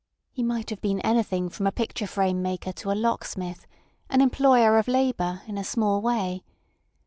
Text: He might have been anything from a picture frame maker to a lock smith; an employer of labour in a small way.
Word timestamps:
He 0.31 0.41
might 0.41 0.71
have 0.71 0.81
been 0.81 0.99
anything 1.01 1.47
from 1.47 1.67
a 1.67 1.71
picture 1.71 2.07
frame 2.07 2.41
maker 2.41 2.71
to 2.71 2.91
a 2.91 2.97
lock 2.97 3.23
smith; 3.23 3.67
an 4.09 4.19
employer 4.19 4.79
of 4.79 4.87
labour 4.87 5.43
in 5.45 5.59
a 5.59 5.63
small 5.63 6.01
way. 6.01 6.43